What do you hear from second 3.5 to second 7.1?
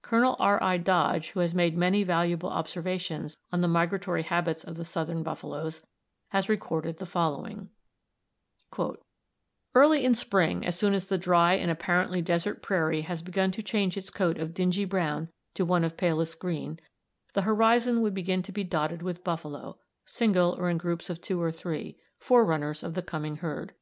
on the migratory habits of the southern buffaloes, has recorded the